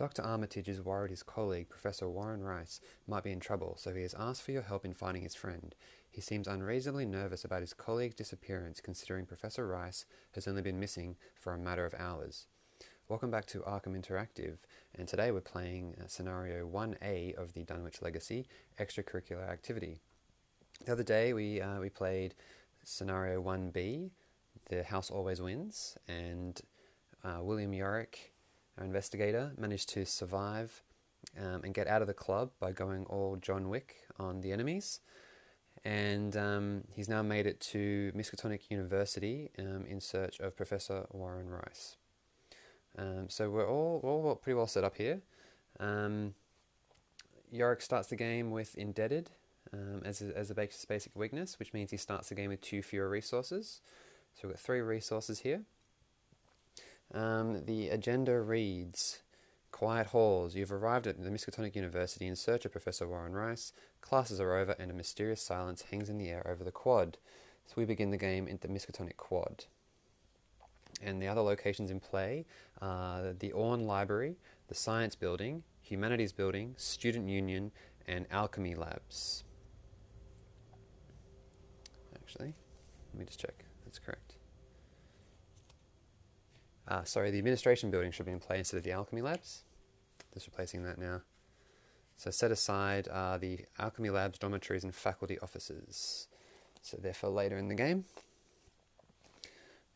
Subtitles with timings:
[0.00, 0.22] Dr.
[0.22, 4.14] Armitage is worried his colleague, Professor Warren Rice, might be in trouble, so he has
[4.18, 5.74] asked for your help in finding his friend.
[6.10, 11.16] He seems unreasonably nervous about his colleague's disappearance, considering Professor Rice has only been missing
[11.34, 12.46] for a matter of hours.
[13.10, 14.56] Welcome back to Arkham Interactive,
[14.94, 18.46] and today we're playing uh, scenario 1A of the Dunwich Legacy
[18.80, 20.00] extracurricular activity.
[20.86, 22.34] The other day we, uh, we played
[22.84, 24.12] scenario 1B,
[24.70, 26.58] The House Always Wins, and
[27.22, 28.32] uh, William Yorick,
[28.78, 30.82] our investigator, managed to survive
[31.38, 35.00] um, and get out of the club by going all John Wick on the enemies.
[35.84, 41.48] And um, he's now made it to Miskatonic University um, in search of Professor Warren
[41.48, 41.96] Rice.
[42.98, 45.22] Um, so we're all, all pretty well set up here.
[45.78, 46.34] Um,
[47.50, 49.30] Yorick starts the game with Indebted
[49.72, 52.82] um, as, a, as a basic weakness, which means he starts the game with two
[52.82, 53.80] fewer resources.
[54.34, 55.62] So we've got three resources here.
[57.12, 59.20] Um, the agenda reads
[59.72, 60.54] Quiet halls.
[60.54, 63.72] You've arrived at the Miskatonic University in search of Professor Warren Rice.
[64.00, 67.18] Classes are over, and a mysterious silence hangs in the air over the quad.
[67.66, 69.64] So we begin the game in the Miskatonic Quad.
[71.02, 72.44] And the other locations in play
[72.80, 74.36] are the Orne Library,
[74.68, 77.70] the Science Building, Humanities Building, Student Union,
[78.06, 79.44] and Alchemy Labs.
[82.14, 82.54] Actually,
[83.12, 83.64] let me just check.
[83.84, 84.39] That's correct.
[86.90, 89.62] Uh, sorry, the administration building should be in play instead of the alchemy labs.
[90.34, 91.22] Just replacing that now.
[92.16, 96.26] So set aside uh, the alchemy labs, dormitories, and faculty offices.
[96.82, 98.06] So they're for later in the game.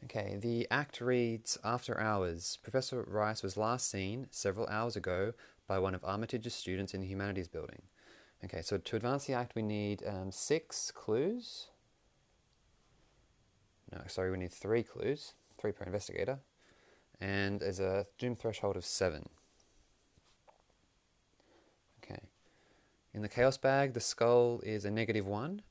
[0.04, 5.32] Okay, the act reads After hours, Professor Rice was last seen several hours ago
[5.66, 7.82] by one of Armitage's students in the Humanities Building.
[8.44, 11.68] Okay, so to advance the act, we need um, six clues.
[13.90, 16.38] No, sorry, we need three clues, three per investigator
[17.24, 19.26] and there's a doom threshold of 7.
[22.04, 22.20] Okay.
[23.14, 25.62] In the Chaos bag, the skull is a negative 1.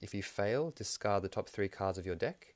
[0.00, 2.54] If you fail, discard the top three cards of your deck.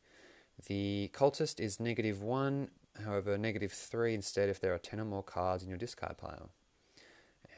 [0.69, 2.71] The cultist is negative 1,
[3.05, 6.49] however, negative 3 instead if there are 10 or more cards in your discard pile.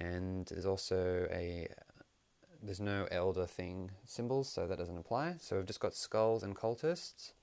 [0.00, 1.68] And there's also a
[2.60, 5.36] there's no elder thing symbols, so that doesn't apply.
[5.38, 7.34] So we've just got skulls and cultists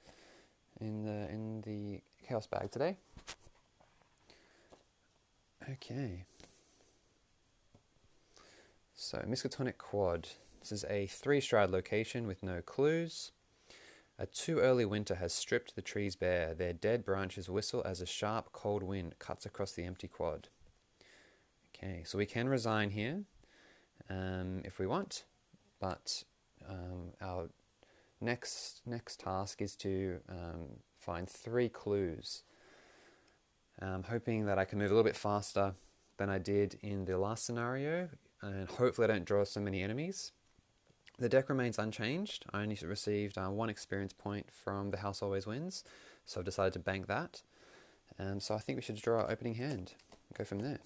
[0.81, 2.97] in the in the chaos bag today.
[5.71, 6.25] Okay.
[8.93, 10.29] So, Miskatonic Quad.
[10.59, 13.31] This is a three shroud location with no clues.
[14.19, 16.53] A too early winter has stripped the trees bare.
[16.53, 20.49] Their dead branches whistle as a sharp, cold wind cuts across the empty quad.
[21.75, 23.23] Okay, so we can resign here
[24.09, 25.25] um, if we want,
[25.79, 26.23] but
[26.69, 27.49] um, our
[28.21, 32.43] next next task is to um, find three clues
[33.81, 35.73] um, hoping that I can move a little bit faster
[36.17, 38.09] than I did in the last scenario,
[38.41, 40.31] and hopefully I don't draw so many enemies.
[41.17, 42.45] The deck remains unchanged.
[42.53, 45.83] I only received uh, one experience point from the House Always Wins,
[46.25, 47.41] so I've decided to bank that.
[48.19, 49.93] Um, so I think we should draw our opening hand.
[50.37, 50.79] Go from there.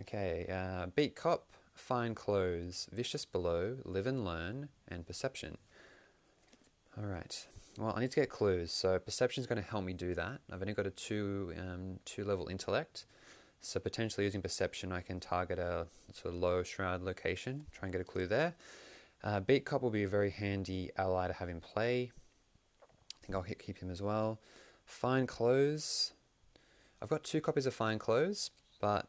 [0.00, 5.56] Okay, uh, Beat Cop, Fine Clothes, Vicious Blow, Live and Learn, and Perception.
[6.98, 7.46] Alright,
[7.78, 10.40] well, I need to get clues, so perception is going to help me do that.
[10.52, 13.06] I've only got a two um, two level intellect,
[13.60, 17.92] so potentially using perception, I can target a sort of low shroud location, try and
[17.92, 18.54] get a clue there.
[19.22, 22.12] Uh, Beat Cop will be a very handy ally to have in play.
[22.82, 24.38] I think I'll hit keep him as well.
[24.84, 26.12] Fine Clothes.
[27.02, 28.50] I've got two copies of Fine Clothes,
[28.80, 29.08] but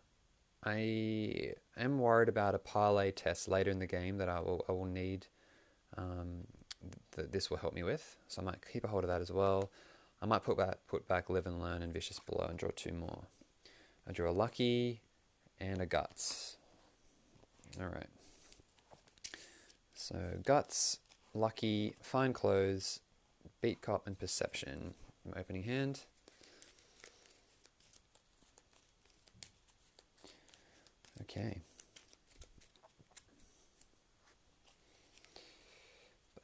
[0.63, 4.72] I am worried about a parlay test later in the game that I will I
[4.72, 5.28] will need
[5.97, 6.47] um,
[7.12, 8.16] that this will help me with.
[8.28, 9.70] So I might keep a hold of that as well.
[10.22, 12.94] I might put back, put back Live and Learn and Vicious Blow and draw two
[12.94, 13.24] more.
[14.08, 15.02] I draw a Lucky
[15.60, 16.58] and a Guts.
[17.80, 18.10] Alright.
[19.94, 21.00] So Guts,
[21.34, 23.00] Lucky, Fine Clothes,
[23.62, 24.94] Beat Cop, and Perception.
[25.26, 26.02] My opening hand.
[31.23, 31.62] Okay.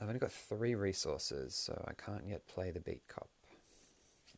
[0.04, 3.30] I've only got three resources, so I can't yet play the Beat Cop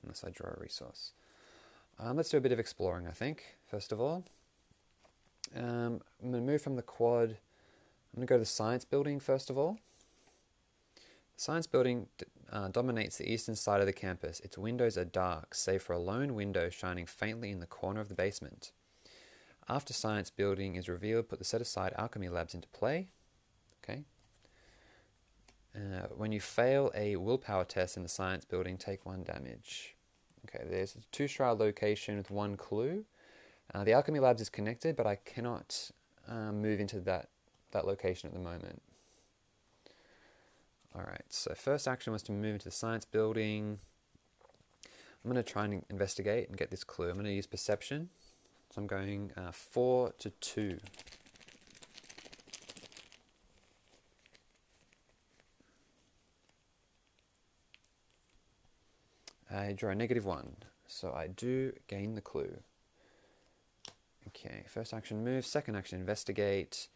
[0.04, 1.14] unless I draw a resource.
[2.00, 4.26] Um, let's do a bit of exploring, I think, first of all.
[5.56, 7.30] Um, I'm going to move from the quad.
[7.30, 9.80] I'm going to go to the science building first of all.
[11.36, 12.10] The science building
[12.52, 14.42] uh, dominates the eastern side of the campus.
[14.42, 18.10] Its windows are dark, save for a lone window shining faintly in the corner of
[18.10, 18.72] the basement.
[19.68, 23.08] After science building is revealed, put the set aside alchemy labs into play.
[23.84, 24.04] Okay,
[25.76, 29.96] uh, when you fail a willpower test in the science building, take one damage.
[30.48, 33.06] Okay, there's a two shroud location with one clue.
[33.74, 35.92] Uh, the Alchemy Labs is connected, but I cannot
[36.28, 37.30] um, move into that,
[37.72, 38.82] that location at the moment.
[40.96, 43.80] Alright, so first action was to move into the science building.
[45.24, 47.10] I'm going to try and investigate and get this clue.
[47.10, 48.10] I'm going to use perception.
[48.70, 50.78] So I'm going uh, 4 to 2.
[59.56, 60.56] I draw a negative 1,
[60.88, 62.58] so I do gain the clue.
[64.28, 66.90] Okay, first action move, second action investigate,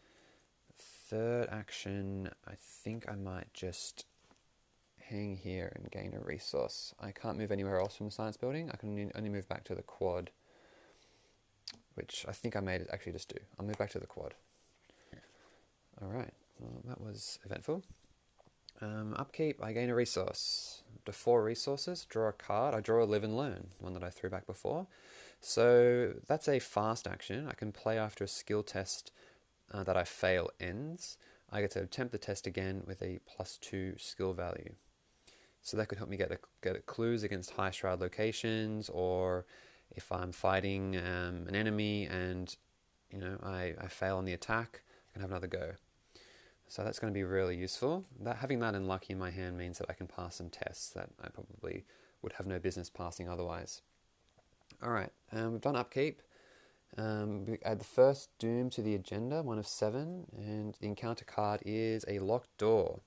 [0.76, 4.04] third action I think I might just
[4.98, 6.94] hang here and gain a resource.
[7.00, 9.74] I can't move anywhere else from the science building, I can only move back to
[9.74, 10.30] the quad,
[11.94, 13.40] which I think I may actually just do.
[13.58, 14.34] I'll move back to the quad.
[16.02, 17.82] Alright, well that was eventful.
[18.82, 20.82] Um, upkeep, I gain a resource.
[21.06, 22.74] To four resources, draw a card.
[22.74, 24.86] I draw a live and learn, one that I threw back before.
[25.40, 27.48] So that's a fast action.
[27.48, 29.10] I can play after a skill test
[29.72, 31.16] uh, that I fail ends.
[31.50, 34.74] I get to attempt the test again with a plus two skill value.
[35.62, 39.46] So that could help me get a, get clues against high shroud locations, or
[39.90, 42.54] if I'm fighting um, an enemy and
[43.10, 45.72] you know I, I fail on the attack, I can have another go.
[46.70, 48.04] So that's going to be really useful.
[48.20, 50.90] That having that and unlucky in my hand means that I can pass some tests
[50.90, 51.84] that I probably
[52.22, 53.82] would have no business passing otherwise.
[54.80, 56.22] All right, um, we've done upkeep.
[56.96, 61.24] Um, we add the first doom to the agenda, one of seven, and the encounter
[61.24, 63.00] card is a locked door.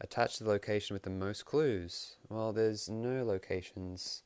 [0.00, 2.16] Attached to the location with the most clues.
[2.30, 4.22] Well, there's no locations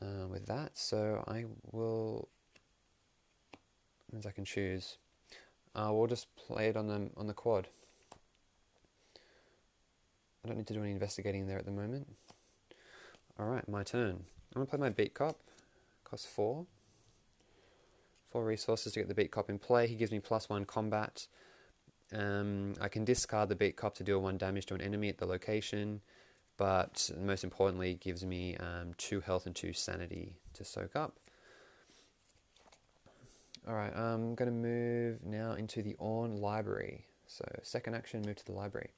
[0.00, 2.28] uh, with that, so I will.
[4.16, 4.98] As I can choose.
[5.74, 7.68] Uh, we'll just play it on the on the quad.
[10.44, 12.08] I don't need to do any investigating there at the moment.
[13.38, 14.24] Alright, my turn.
[14.54, 15.38] I'm to play my Beat Cop.
[16.04, 16.66] Costs four.
[18.26, 19.86] Four resources to get the Beat Cop in play.
[19.86, 21.26] He gives me plus one combat.
[22.12, 25.18] Um, I can discard the Beat Cop to deal one damage to an enemy at
[25.18, 26.00] the location,
[26.58, 31.18] but most importantly, gives me um, two health and two sanity to soak up.
[33.66, 37.06] Alright, I'm going to move now into the Orne Library.
[37.28, 38.90] So, second action, move to the library.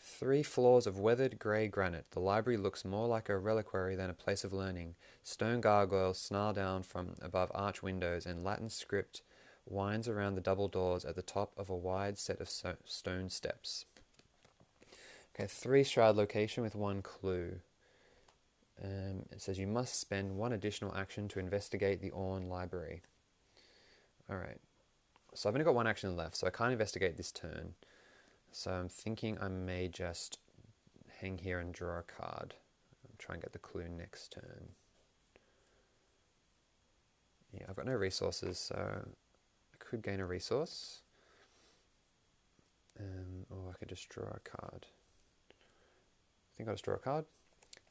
[0.00, 2.06] Three floors of weathered grey granite.
[2.12, 4.94] The library looks more like a reliquary than a place of learning.
[5.22, 9.20] Stone gargoyles snarl down from above arch windows, and Latin script
[9.66, 13.28] winds around the double doors at the top of a wide set of so- stone
[13.28, 13.84] steps.
[15.34, 17.60] Okay, three shroud location with one clue.
[18.82, 23.02] Um, it says you must spend one additional action to investigate the Orne Library.
[24.30, 24.60] Alright.
[25.34, 27.74] So I've only got one action left, so I can't investigate this turn.
[28.52, 30.38] So I'm thinking I may just
[31.20, 32.54] hang here and draw a card.
[33.18, 34.70] Try and get the clue next turn.
[37.52, 41.00] Yeah, I've got no resources, so I could gain a resource.
[42.98, 44.86] Um, or I could just draw a card.
[45.50, 47.26] I think I'll just draw a card.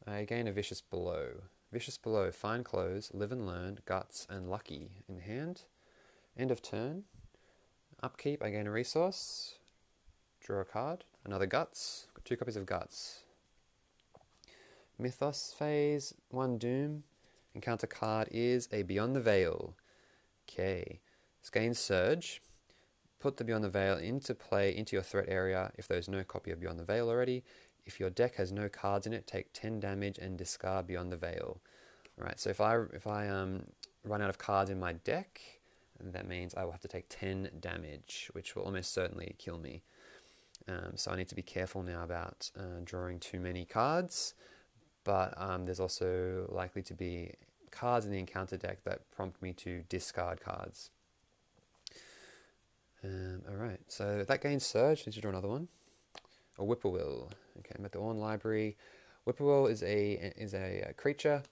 [0.08, 1.42] I gain a Vicious Blow.
[1.72, 5.64] Vicious Blow, Fine Clothes, Live and Learn, Guts, and Lucky in hand.
[6.38, 7.04] End of turn.
[8.04, 9.56] Upkeep, I gain a resource.
[10.42, 11.06] Draw a card.
[11.24, 12.08] Another Guts.
[12.14, 13.24] Got two copies of Guts.
[15.00, 17.04] Mythos phase, one Doom.
[17.54, 19.76] Encounter card is a Beyond the Veil.
[20.48, 21.00] Okay.
[21.52, 22.42] Gains Surge.
[23.20, 26.52] Put the Beyond the Veil into play into your threat area if there's no copy
[26.52, 27.44] of Beyond the Veil already.
[27.86, 31.18] If your deck has no cards in it, take 10 damage and discard Beyond the
[31.18, 31.62] Veil.
[32.20, 33.64] Alright, so if I if I um,
[34.04, 35.42] run out of cards in my deck,
[36.02, 39.84] that means I will have to take 10 damage, which will almost certainly kill me.
[40.68, 44.34] Um, so I need to be careful now about uh, drawing too many cards,
[45.04, 47.34] but um, there's also likely to be
[47.72, 50.92] cards in the encounter deck that prompt me to discard cards.
[53.04, 55.06] Um, Alright, so that gains Surge.
[55.06, 55.68] Need to draw another one.
[56.58, 57.32] A Whippoorwill.
[57.60, 58.78] Okay, I'm at the Orne Library.
[59.26, 61.44] Whippoorwill is a is a, a creature.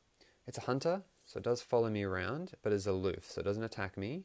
[0.48, 3.64] It's a hunter, so it does follow me around, but is aloof, so it doesn't
[3.64, 4.24] attack me.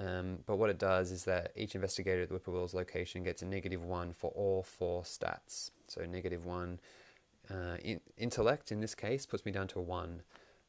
[0.00, 3.46] Um, but what it does is that each investigator at the Whippoorwill's location gets a
[3.46, 5.70] negative one for all four stats.
[5.88, 6.80] So negative one
[7.50, 10.22] uh, in, intellect in this case puts me down to a one,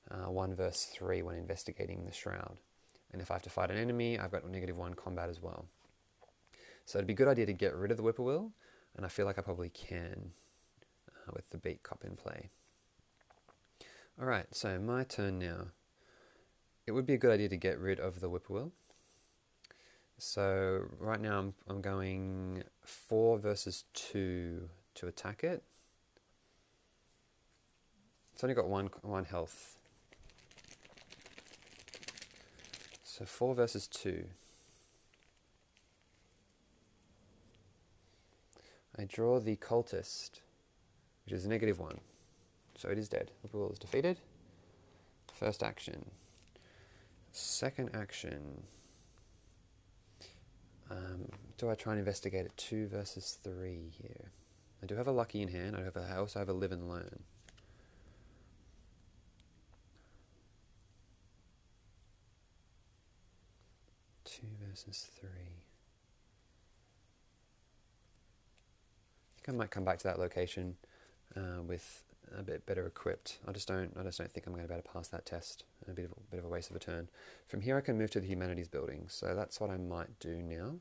[0.09, 2.57] uh, one versus three when investigating the shroud.
[3.13, 5.41] And if I have to fight an enemy, I've got a negative one combat as
[5.41, 5.65] well.
[6.85, 8.51] So it'd be a good idea to get rid of the Whippoorwill,
[8.97, 10.31] and I feel like I probably can
[11.09, 12.49] uh, with the beat cop in play.
[14.19, 15.67] Alright, so my turn now.
[16.85, 18.73] It would be a good idea to get rid of the Whippoorwill.
[20.23, 25.63] So right now I'm, I'm going 4 versus 2 to attack it.
[28.31, 29.79] It's only got one, one health.
[33.03, 34.25] So 4 versus 2.
[38.99, 40.41] I draw the cultist,
[41.25, 41.99] which is negative 1.
[42.77, 43.31] So it is dead.
[43.41, 44.19] Whippoorwill is defeated.
[45.33, 46.11] First action.
[47.31, 48.65] Second action.
[51.61, 54.31] Do I try and investigate it 2 versus 3 here?
[54.81, 55.75] I do have a lucky in hand.
[55.75, 57.19] I, have a, I also have a live and learn.
[64.25, 65.29] Two versus three.
[69.29, 70.77] I think I might come back to that location
[71.37, 72.01] uh, with
[72.35, 73.37] a bit better equipped.
[73.47, 73.95] I just don't.
[73.99, 75.63] I just don't think I'm going to be able to pass that test.
[75.87, 77.07] A bit of a bit of a waste of a turn.
[77.45, 79.05] From here, I can move to the humanities building.
[79.09, 80.77] So that's what I might do now.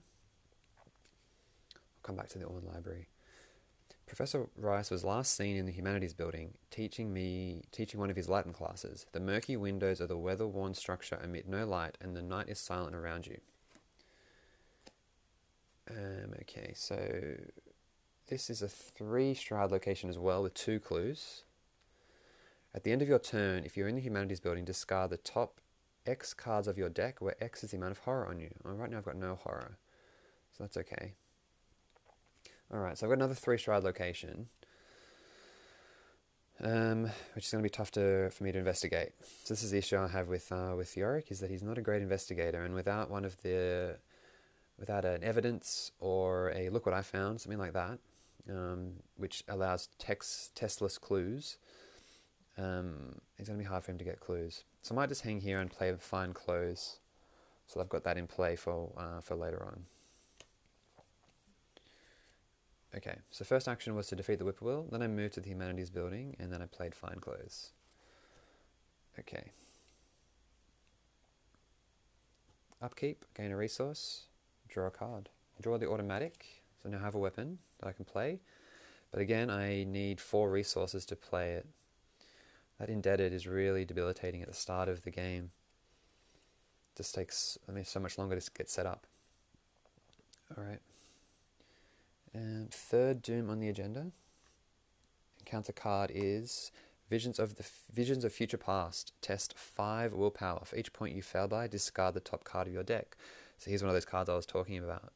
[2.10, 3.06] Come back to the Orne Library.
[4.04, 8.28] Professor Rice was last seen in the humanities building, teaching me teaching one of his
[8.28, 9.06] Latin classes.
[9.12, 12.96] The murky windows of the weather-worn structure emit no light, and the night is silent
[12.96, 13.38] around you.
[15.88, 17.36] Um, okay, so
[18.26, 21.44] this is a three shroud location as well with two clues.
[22.74, 25.60] At the end of your turn, if you're in the humanities building, discard the top
[26.04, 28.50] X cards of your deck, where X is the amount of horror on you.
[28.64, 29.78] Oh, right now I've got no horror,
[30.50, 31.12] so that's okay.
[32.72, 34.46] Alright, so I've got another three shroud location,
[36.62, 39.10] um, which is going to be tough to, for me to investigate.
[39.42, 41.78] So this is the issue I have with uh, with Yorick, is that he's not
[41.78, 43.96] a great investigator, and without one of the,
[44.78, 47.98] without an evidence or a look what I found, something like that,
[48.48, 51.58] um, which allows text testless clues,
[52.56, 54.62] um, it's going to be hard for him to get clues.
[54.82, 57.00] So I might just hang here and play fine clothes,
[57.66, 59.86] so I've got that in play for uh, for later on.
[62.96, 65.90] Okay, so first action was to defeat the Whippoorwill, then I moved to the Humanities
[65.90, 67.70] building, and then I played fine Clothes.
[69.18, 69.52] Okay.
[72.82, 74.22] Upkeep, gain a resource,
[74.68, 75.28] draw a card.
[75.60, 78.40] Draw the automatic, so now I have a weapon that I can play.
[79.12, 81.66] But again, I need four resources to play it.
[82.78, 85.50] That indebted is really debilitating at the start of the game.
[86.92, 89.06] It just takes I mean so much longer to get set up.
[90.56, 90.80] Alright.
[92.32, 94.12] And third Doom on the agenda.
[95.40, 96.70] Encounter card is
[97.08, 99.12] Visions of the Visions of Future Past.
[99.20, 100.62] Test five willpower.
[100.64, 103.16] For each point you fail by, discard the top card of your deck.
[103.58, 105.12] So here's one of those cards I was talking about.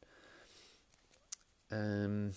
[1.71, 2.31] Um.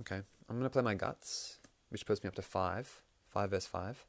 [0.00, 1.58] Okay, I'm gonna play my guts,
[1.90, 3.02] which puts me up to five.
[3.28, 4.04] Five versus five.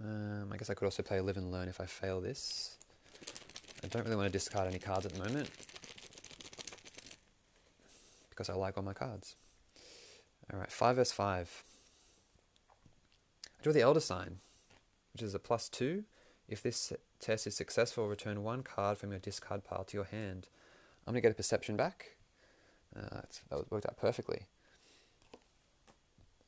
[0.00, 2.76] Um, I guess I could also play Live and Learn if I fail this.
[3.84, 5.50] I don't really want to discard any cards at the moment
[8.30, 9.36] because I like all my cards.
[10.50, 11.64] Alright, 5 versus 5.
[13.58, 14.38] I draw the Elder Sign,
[15.12, 16.04] which is a plus 2.
[16.48, 20.48] If this test is successful, return one card from your discard pile to your hand.
[21.06, 22.16] I'm going to get a perception back.
[22.96, 24.46] Uh, that worked out perfectly.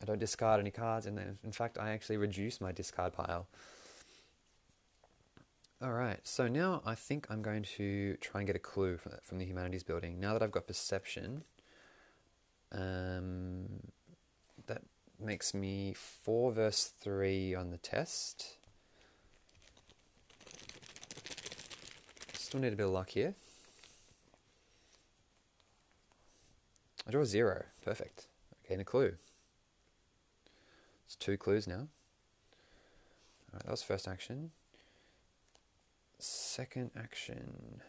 [0.00, 3.47] I don't discard any cards, and in fact, I actually reduce my discard pile.
[5.83, 9.12] All right, so now I think I'm going to try and get a clue from,
[9.38, 10.18] the humanities building.
[10.18, 11.45] Now that I've got perception,
[12.73, 13.66] um,
[14.68, 14.80] that
[15.21, 18.56] makes me 4 verse 3 on the test.
[22.33, 23.35] Still need a bit of luck here.
[27.06, 27.64] I draw a 0.
[27.85, 28.28] Perfect.
[28.50, 29.16] I gain a clue.
[31.04, 31.88] It's two clues now.
[33.52, 34.52] Alright, that was first action
[36.57, 37.83] second action.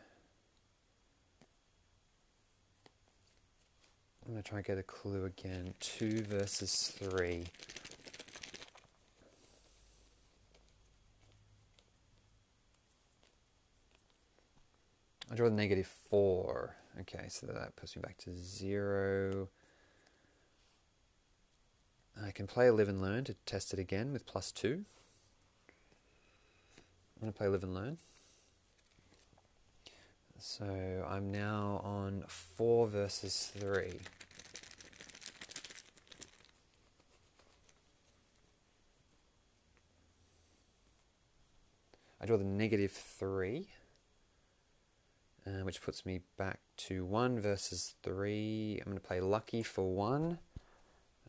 [4.26, 5.74] I'm going to try and get a clue again.
[5.80, 7.46] 2 versus 3.
[15.32, 16.76] I draw the negative 4.
[17.00, 19.48] Okay, so that puts me back to 0.
[22.22, 24.68] I can play a Live and Learn to test it again with plus 2.
[24.68, 24.84] I'm
[27.22, 27.98] going to play Live and Learn.
[30.40, 34.00] So I'm now on 4 versus 3.
[42.22, 43.68] I draw the negative 3,
[45.46, 48.80] uh, which puts me back to 1 versus 3.
[48.80, 50.38] I'm going to play lucky for 1,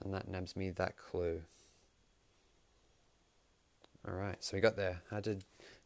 [0.02, 1.40] and that nabs me that clue.
[4.06, 5.00] Alright, so we got there.
[5.10, 5.38] I had to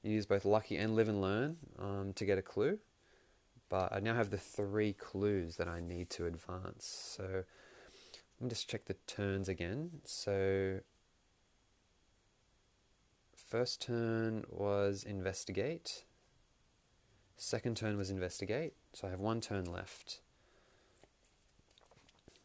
[0.02, 2.78] use both lucky and live and learn um, to get a clue
[3.72, 6.84] but I now have the three clues that I need to advance.
[7.16, 10.02] So let me just check the turns again.
[10.04, 10.80] So
[13.34, 16.04] first turn was investigate.
[17.38, 18.74] Second turn was investigate.
[18.92, 20.20] So I have one turn left.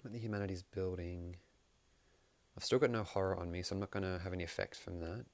[0.03, 1.35] What the humanities building.
[2.55, 4.77] I've still got no horror on me, so I'm not going to have any effect
[4.77, 5.25] from that.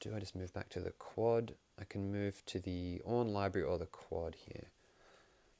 [0.00, 1.54] Do I just move back to the quad?
[1.80, 4.66] I can move to the Orne Library or the quad here.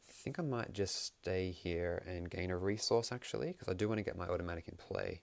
[0.09, 3.89] I think I might just stay here and gain a resource actually, because I do
[3.89, 5.21] want to get my automatic in play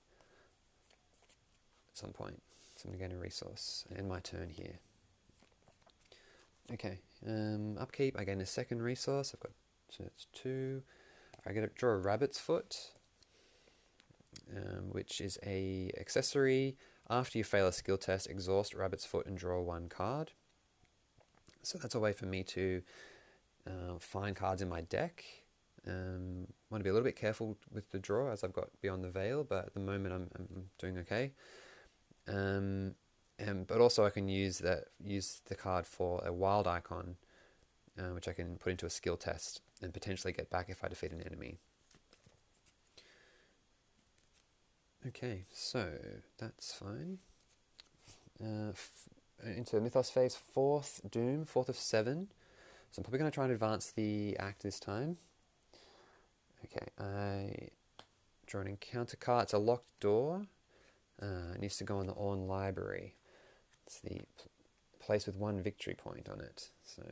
[1.92, 2.42] at some point.
[2.76, 4.80] So I'm going to gain a resource and my turn here.
[6.72, 9.34] Okay, um, upkeep, I gain a second resource.
[9.36, 9.52] I've got
[9.90, 10.82] so it's two.
[11.46, 12.92] I get to draw a rabbit's foot,
[14.56, 16.78] um, which is a accessory.
[17.10, 20.32] After you fail a skill test, exhaust rabbit's foot and draw one card.
[21.62, 22.82] So that's a way for me to
[23.68, 25.24] uh, find cards in my deck.
[25.86, 29.04] Um, want to be a little bit careful with the draw as I've got beyond
[29.04, 31.32] the veil, but at the moment I'm, I'm doing okay.
[32.28, 32.96] Um,
[33.38, 37.18] and, but also I can use that use the card for a wild icon,
[38.00, 40.88] uh, which I can put into a skill test and potentially get back if I
[40.88, 41.60] defeat an enemy.
[45.08, 45.86] Okay, so
[46.38, 47.18] that's fine.
[48.42, 49.10] Uh, f-
[49.46, 52.30] into Mythos phase, fourth Doom, fourth of seven.
[52.92, 55.18] So I'm probably going to try and advance the act this time.
[56.66, 57.70] Okay, I
[58.46, 59.44] draw an encounter card.
[59.44, 60.48] It's a locked door.
[61.22, 63.16] Uh, it needs to go in the Orne Library.
[63.86, 64.52] It's the pl-
[65.00, 66.70] place with one victory point on it.
[66.86, 67.04] So,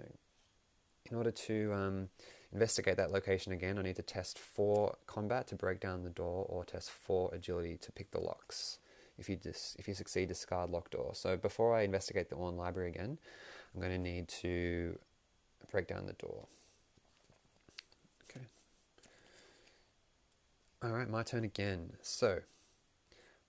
[1.11, 2.09] in order to um,
[2.53, 6.45] investigate that location again, I need to test four combat to break down the door,
[6.49, 8.79] or test four agility to pick the locks.
[9.17, 11.11] If you dis- if you succeed, discard locked door.
[11.13, 13.19] So before I investigate the Orne Library again,
[13.73, 14.97] I'm going to need to
[15.69, 16.47] break down the door.
[18.29, 18.45] Okay.
[20.81, 21.93] All right, my turn again.
[22.01, 22.39] So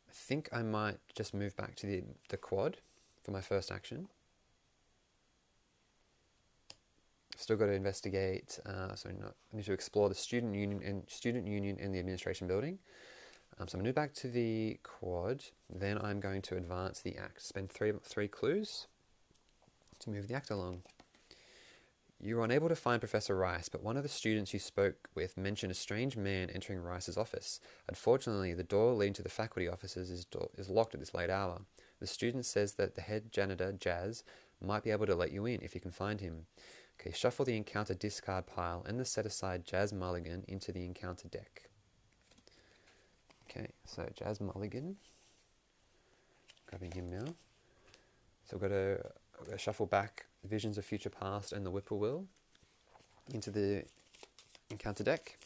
[0.09, 2.79] I think I might just move back to the the quad
[3.23, 4.09] for my first action.
[7.32, 8.59] I've still got to investigate.
[8.65, 12.47] Uh, so I need to explore the student union and student union in the administration
[12.47, 12.79] building.
[13.59, 15.45] Um, so I'm going to back to the quad.
[15.69, 17.43] Then I'm going to advance the act.
[17.43, 18.87] Spend three three clues
[20.01, 20.83] to move the act along.
[22.25, 25.37] You were unable to find Professor Rice, but one of the students you spoke with
[25.37, 27.59] mentioned a strange man entering Rice's office.
[27.89, 30.25] Unfortunately, the door leading to the faculty offices is,
[30.57, 31.63] is locked at this late hour.
[31.99, 34.23] The student says that the head janitor, Jazz,
[34.61, 36.47] might be able to let you in if you can find him.
[37.03, 41.27] Okay, shuffle the encounter discard pile and the set aside Jazz Mulligan into the encounter
[41.27, 41.69] deck.
[43.51, 44.95] Okay, so Jazz Mulligan.
[46.67, 47.25] Grabbing him now.
[48.45, 48.99] So we've got to,
[49.41, 52.25] we've got to shuffle back Visions of Future Past and the Whippoorwill
[53.35, 53.83] into the
[54.71, 55.39] encounter deck.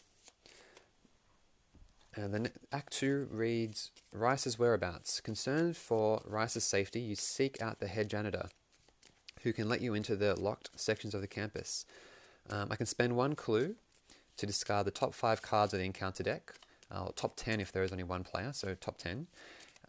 [2.15, 5.21] And then Act 2 reads Rice's whereabouts.
[5.21, 8.49] Concerned for Rice's safety, you seek out the head janitor,
[9.43, 11.85] who can let you into the locked sections of the campus.
[12.49, 13.75] Um, I can spend one clue
[14.37, 16.53] to discard the top five cards of the encounter deck,
[16.91, 19.27] uh, top 10 if there is only one player, so top 10.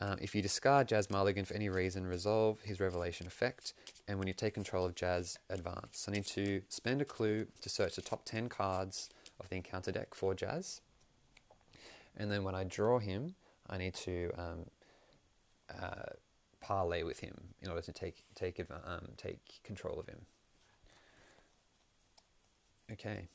[0.00, 3.74] Um, if you discard Jazz Mulligan for any reason, resolve his revelation effect,
[4.06, 6.06] and when you take control of Jazz, advance.
[6.08, 9.90] I need to spend a clue to search the top 10 cards of the encounter
[9.90, 10.80] deck for Jazz.
[12.16, 13.34] And then when I draw him,
[13.68, 14.66] I need to um,
[15.70, 16.12] uh,
[16.68, 20.20] parlay with him in order to take take um, take control of him.
[22.92, 23.28] Okay.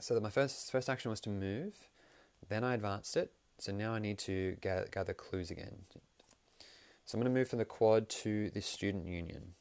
[0.00, 1.74] So that my first first action was to move,
[2.48, 3.32] then I advanced it.
[3.58, 5.76] So now I need to gather, gather clues again.
[7.04, 9.54] So I'm going to move from the quad to the student union.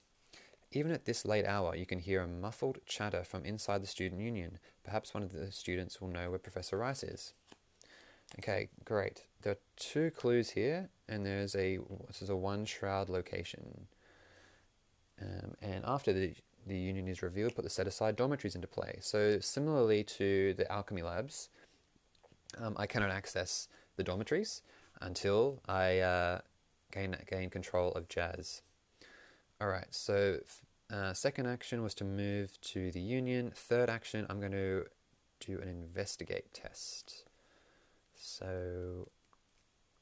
[0.71, 4.19] Even at this late hour, you can hear a muffled chatter from inside the student
[4.19, 4.57] union.
[4.83, 7.33] Perhaps one of the students will know where Professor Rice is.
[8.39, 9.21] Okay, great.
[9.41, 13.87] There are two clues here, and there's a this is a one shroud location.
[15.21, 16.33] Um, and after the
[16.67, 18.97] the union is revealed, put the set aside dormitories into play.
[19.01, 21.49] So similarly to the alchemy labs,
[22.57, 24.61] um, I cannot access the dormitories
[25.01, 26.39] until I uh,
[26.91, 28.61] gain gain control of Jazz.
[29.61, 29.87] All right.
[29.91, 30.39] So
[30.91, 33.51] uh, second action was to move to the union.
[33.55, 34.85] Third action, I'm going to
[35.39, 37.25] do an investigate test.
[38.15, 39.09] So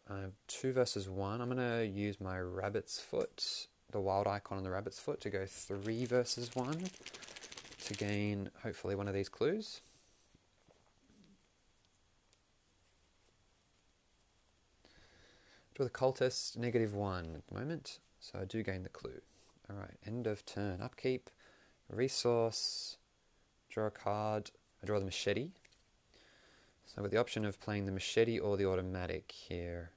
[0.09, 1.41] Have two versus one.
[1.41, 5.29] I'm going to use my rabbit's foot, the wild icon on the rabbit's foot, to
[5.29, 6.89] go three versus one
[7.85, 9.81] to gain hopefully one of these clues.
[15.75, 19.21] Draw the cultist, negative one at the moment, so I do gain the clue.
[19.69, 20.81] Alright, end of turn.
[20.81, 21.29] Upkeep,
[21.89, 22.97] resource,
[23.69, 24.51] draw a card.
[24.81, 25.49] I draw the machete.
[26.85, 29.91] So got the option of playing the machete or the automatic here.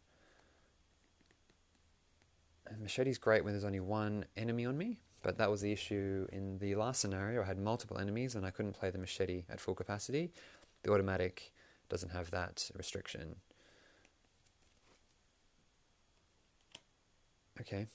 [2.68, 6.26] Uh, machete's great when there's only one enemy on me, but that was the issue
[6.32, 7.42] in the last scenario.
[7.42, 10.32] I had multiple enemies and I couldn't play the machete at full capacity.
[10.82, 11.52] The automatic
[11.88, 13.36] doesn't have that restriction.
[17.60, 17.86] Okay.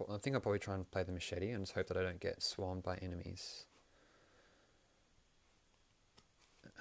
[0.00, 2.20] I think I'll probably try and play the machete and just hope that I don't
[2.20, 3.64] get swarmed by enemies.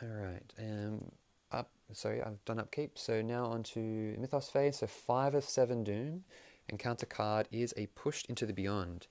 [0.03, 1.11] Alright, um,
[1.51, 2.97] up, sorry, I've done upkeep.
[2.97, 3.79] So now on to
[4.19, 4.79] Mythos phase.
[4.79, 6.23] So 5 of 7 Doom.
[6.69, 9.07] Encounter card is a Pushed into the Beyond.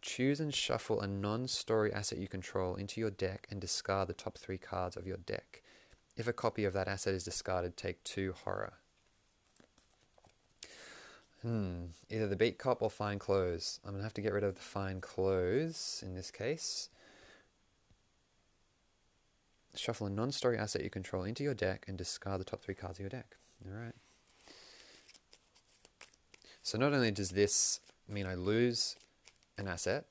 [0.00, 4.14] Choose and shuffle a non story asset you control into your deck and discard the
[4.14, 5.62] top three cards of your deck.
[6.16, 8.74] If a copy of that asset is discarded, take two horror.
[11.42, 13.80] Hmm, either the beat cop or fine clothes.
[13.84, 16.88] I'm to have to get rid of the fine clothes in this case.
[19.74, 22.74] Shuffle a non story asset you control into your deck and discard the top three
[22.74, 23.36] cards of your deck.
[23.66, 23.94] Alright.
[26.62, 28.96] So not only does this mean I lose
[29.56, 30.04] an asset,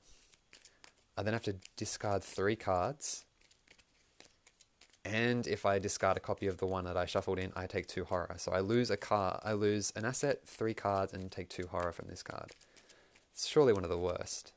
[1.17, 3.25] I then have to discard three cards.
[5.03, 7.87] And if I discard a copy of the one that I shuffled in, I take
[7.87, 8.35] two horror.
[8.37, 11.91] So I lose a card, I lose an asset, three cards, and take two horror
[11.91, 12.51] from this card.
[13.31, 14.51] It's surely one of the worst.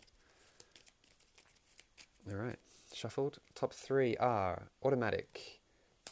[2.31, 2.59] Alright,
[2.93, 3.39] shuffled.
[3.55, 5.61] Top three are automatic,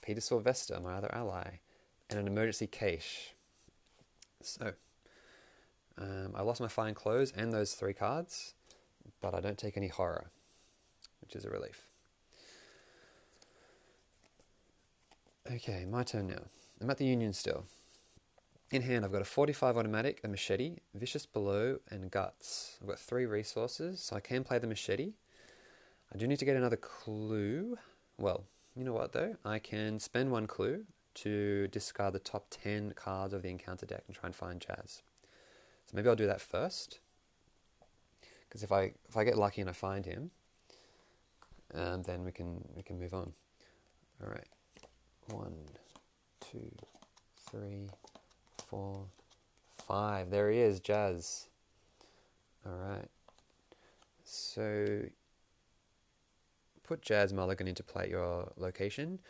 [0.03, 1.61] Peter Sylvester, my other ally,
[2.11, 3.35] and an emergency cache.
[4.41, 4.73] So,
[5.97, 8.55] um, I lost my fine clothes and those three cards
[9.21, 10.31] but I don't take any horror,
[11.21, 11.85] which is a relief.
[15.51, 16.43] Okay, my turn now.
[16.81, 17.65] I'm at the Union still.
[18.71, 22.77] In hand, I've got a 45 automatic, a machete, vicious blow, and guts.
[22.83, 25.15] I've got three resources, so I can play the machete.
[26.13, 27.77] I do need to get another clue.
[28.19, 28.45] Well,
[28.75, 29.37] you know what though?
[29.45, 34.05] I can spend one clue to discard the top 10 cards of the encounter deck
[34.07, 35.03] and try and find Jazz.
[35.87, 37.01] So maybe I'll do that first.
[38.49, 40.31] Because if I if I get lucky and I find him,
[41.75, 43.33] um, then we can we can move on.
[44.23, 44.49] All right,
[45.31, 45.55] one,
[46.41, 46.71] two,
[47.51, 47.89] three,
[48.69, 49.05] four,
[49.87, 50.31] five.
[50.31, 51.49] There he is, Jazz.
[52.65, 53.09] All right.
[54.25, 55.03] So
[56.89, 59.21] put Jazz Mulligan into play at your location.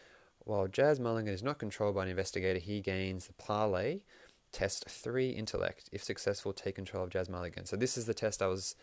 [0.44, 4.00] While Jazz Mulligan is not controlled by an investigator, he gains the parlay
[4.52, 5.90] test three intellect.
[5.92, 7.66] If successful, take control of Jazz Mulligan.
[7.66, 8.76] So this is the test I was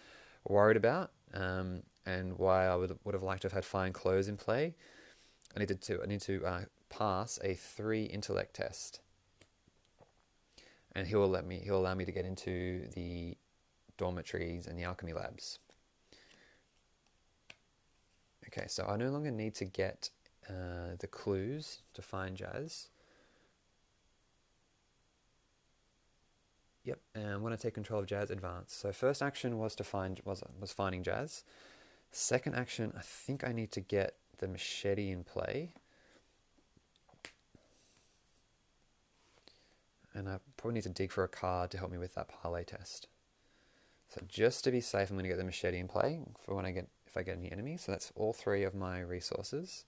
[0.48, 4.28] worried about um, and why I would would have liked to have had fine clothes
[4.28, 4.76] in play.
[5.56, 9.00] I needed to I need to uh, pass a three intellect test,
[10.92, 13.38] and he will let me he'll allow me to get into the
[13.98, 15.60] dormitories and the alchemy labs.
[18.58, 20.10] Okay, so I no longer need to get
[20.50, 22.88] uh, the clues to find Jazz.
[26.86, 28.74] Yep, and when to take control of Jazz Advance.
[28.74, 31.44] So first action was to find was was finding Jazz.
[32.12, 35.74] Second action, I think I need to get the machete in play.
[40.14, 42.64] And I probably need to dig for a card to help me with that parlay
[42.64, 43.08] test.
[44.08, 46.66] So just to be safe, I'm going to get the machete in play for when
[46.66, 47.84] I get if I get any enemies.
[47.86, 49.86] So that's all three of my resources.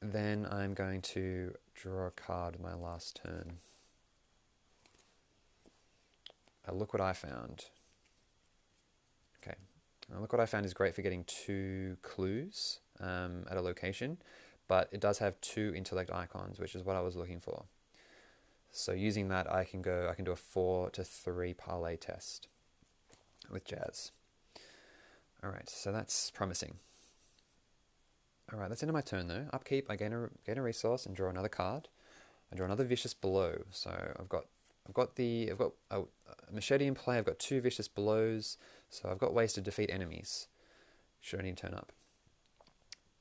[0.00, 3.58] Then I'm going to draw a card my last turn.
[6.68, 7.66] Uh, look what I found.
[9.42, 9.56] Okay,
[10.14, 14.18] uh, look what I found is great for getting two clues um, at a location,
[14.68, 17.64] but it does have two intellect icons, which is what I was looking for.
[18.70, 20.08] So using that, I can go.
[20.10, 22.48] I can do a four to three parlay test
[23.50, 24.12] with Jazz.
[25.44, 26.76] All right, so that's promising.
[28.52, 29.46] All right, that's into my turn though.
[29.52, 31.88] Upkeep, I gain a gain a resource and draw another card.
[32.52, 33.62] I draw another vicious blow.
[33.70, 34.46] So I've got
[34.88, 37.18] I've got the I've got a, a machete in play.
[37.18, 38.56] I've got two vicious blows,
[38.88, 40.48] so I've got ways to defeat enemies.
[41.20, 41.92] Should I need to turn up.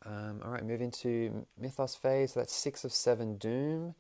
[0.05, 2.33] Um, all right, move into Mythos phase.
[2.33, 3.95] So that's six of seven Doom.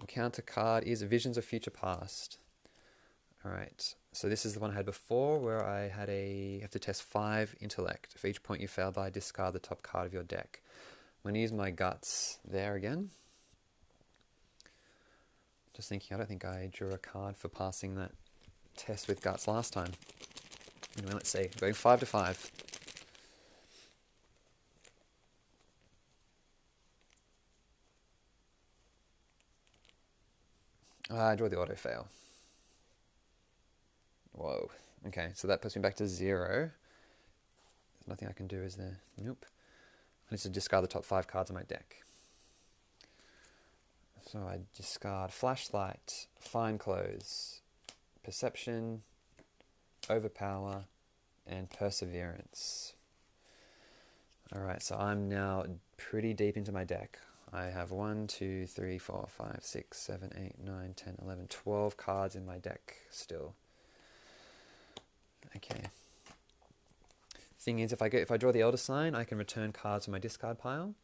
[0.00, 2.38] Encounter card is Visions of Future Past.
[3.44, 6.70] All right, so this is the one I had before, where I had a have
[6.70, 8.14] to test five intellect.
[8.16, 10.62] For each point you fail by, discard the top card of your deck.
[11.22, 13.10] I'm to use my guts there again.
[15.74, 18.12] Just thinking, I don't think I drew a card for passing that
[18.74, 19.92] test with guts last time.
[20.96, 21.50] Anyway, let's see.
[21.60, 22.50] Going five to five.
[31.10, 32.08] Ah, I draw the auto fail.
[34.36, 34.70] Whoa.
[35.06, 36.70] Okay, so that puts me back to zero.
[37.94, 38.98] There's nothing I can do, is there?
[39.20, 39.46] Nope.
[40.30, 41.96] I need to discard the top five cards of my deck.
[44.30, 47.60] So I discard flashlight, fine clothes,
[48.24, 49.02] perception,
[50.10, 50.84] overpower,
[51.46, 52.94] and perseverance.
[54.54, 55.64] Alright, so I'm now
[55.96, 57.18] pretty deep into my deck.
[57.52, 62.34] I have 1, 2, 3, 4, 5, 6, 7, 8, 9, 10, 11, 12 cards
[62.34, 63.54] in my deck still.
[65.54, 65.82] Okay.
[67.58, 70.04] Thing is, if I get if I draw the Elder Sign, I can return cards
[70.04, 70.94] from my discard pile.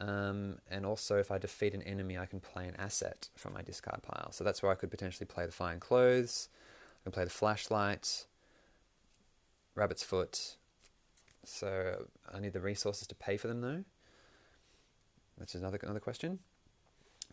[0.00, 3.62] Um, and also, if I defeat an enemy, I can play an asset from my
[3.62, 4.30] discard pile.
[4.30, 6.48] So that's where I could potentially play the Fine Clothes,
[7.00, 8.26] I can play the Flashlight,
[9.74, 10.56] Rabbit's Foot.
[11.44, 13.84] So I need the resources to pay for them, though.
[15.38, 16.38] That's another another question.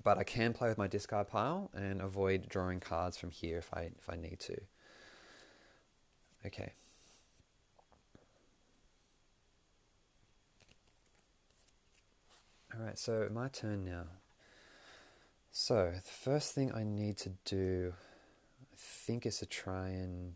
[0.04, 3.74] But I can play with my discard pile and avoid drawing cards from here if
[3.74, 4.58] I if I need to.
[6.46, 6.74] Okay.
[12.74, 14.04] Alright, so my turn now.
[15.52, 17.94] So, the first thing I need to do,
[18.62, 20.36] I think, is to try and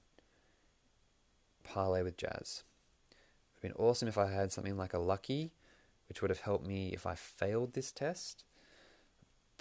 [1.64, 2.64] parlay with Jazz.
[3.12, 5.52] It would have been awesome if I had something like a lucky,
[6.08, 8.46] which would have helped me if I failed this test.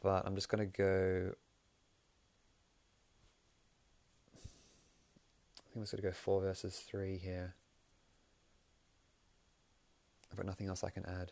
[0.00, 1.34] But I'm just going to go.
[5.78, 7.54] I'm just going to go 4 versus 3 here.
[10.28, 11.30] I've got nothing else I can add.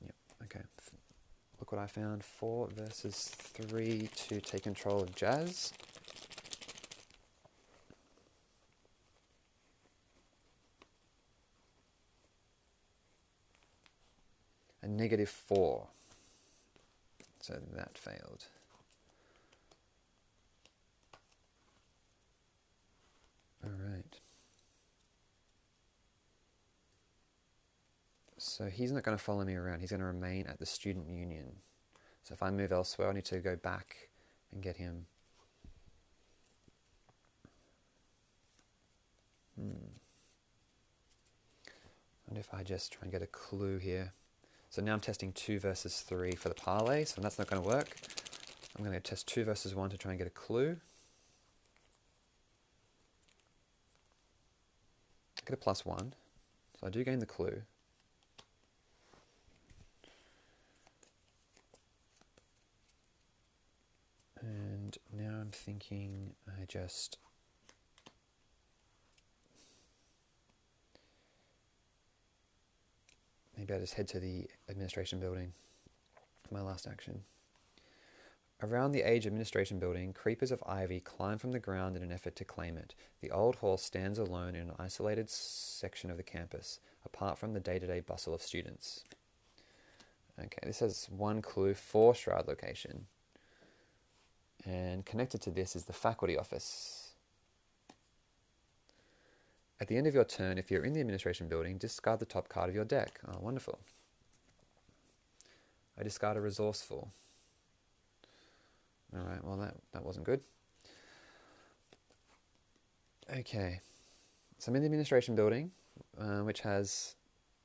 [0.00, 0.14] Yep,
[0.44, 0.60] okay,
[1.58, 2.22] look what I found.
[2.22, 5.72] 4 versus 3 to take control of Jazz.
[14.80, 15.88] A negative 4.
[17.40, 18.44] So that failed.
[23.64, 24.20] All right.
[28.38, 29.80] So he's not going to follow me around.
[29.80, 31.56] He's going to remain at the student union.
[32.22, 34.08] So if I move elsewhere, I need to go back
[34.52, 35.06] and get him.
[39.58, 39.90] Hmm.
[42.28, 44.12] And if I just try and get a clue here.
[44.70, 47.68] So now I'm testing 2 versus 3 for the parlay, so that's not going to
[47.68, 47.96] work.
[48.78, 50.76] I'm going to test 2 versus 1 to try and get a clue.
[55.50, 56.14] Get a plus 1.
[56.78, 57.62] So I do gain the clue.
[64.40, 67.18] And now I'm thinking I just
[73.58, 75.52] maybe I just head to the administration building.
[76.52, 77.24] My last action.
[78.62, 82.36] Around the Age Administration Building, creepers of ivy climb from the ground in an effort
[82.36, 82.94] to claim it.
[83.22, 87.60] The old hall stands alone in an isolated section of the campus, apart from the
[87.60, 89.04] day to day bustle of students.
[90.38, 93.06] Okay, this has one clue for Shroud location.
[94.66, 97.12] And connected to this is the faculty office.
[99.80, 102.50] At the end of your turn, if you're in the administration building, discard the top
[102.50, 103.20] card of your deck.
[103.26, 103.78] Oh, wonderful.
[105.98, 107.10] I discard a resourceful.
[109.16, 110.40] All right, well, that, that wasn't good.
[113.38, 113.80] Okay,
[114.58, 115.70] so I'm in the administration building,
[116.20, 117.14] uh, which has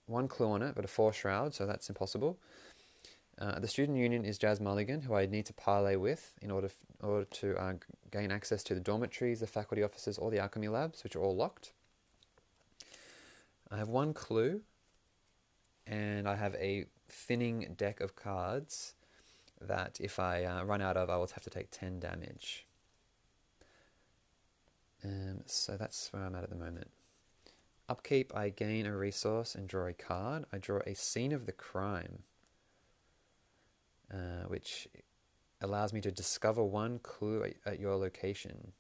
[0.07, 2.37] one clue on it, but a four shroud, so that's impossible.
[3.39, 6.67] Uh, the student union is Jazz Mulligan, who I need to parlay with in order,
[6.67, 7.73] f- order to uh,
[8.11, 11.35] gain access to the dormitories, the faculty offices, or the alchemy labs, which are all
[11.35, 11.73] locked.
[13.69, 14.61] I have one clue,
[15.85, 18.93] and I have a thinning deck of cards
[19.61, 22.65] that if I uh, run out of, I will have to take 10 damage.
[25.03, 26.89] Um, so that's where I'm at at the moment.
[27.87, 30.45] Upkeep, I gain a resource and draw a card.
[30.51, 32.23] I draw a scene of the crime.
[34.11, 34.87] Uh, which
[35.61, 38.71] allows me to discover one clue at, at, your location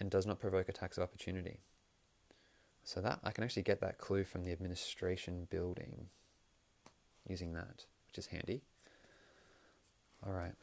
[0.00, 1.60] and does not provoke attacks of opportunity.
[2.82, 6.06] So that I can actually get that clue from the administration building
[7.28, 8.62] using that, which is handy.
[10.26, 10.54] All right.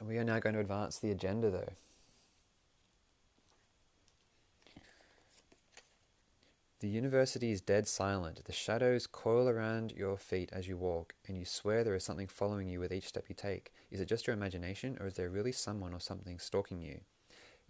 [0.00, 1.72] We are now going to advance the agenda though.
[6.80, 8.44] The university is dead silent.
[8.44, 12.26] The shadows coil around your feet as you walk, and you swear there is something
[12.26, 13.72] following you with each step you take.
[13.90, 17.00] Is it just your imagination, or is there really someone or something stalking you?